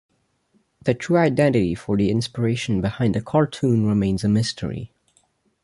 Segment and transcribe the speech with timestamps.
[0.83, 4.91] The true identity for the inspiration behind the cartoon remains a mystery.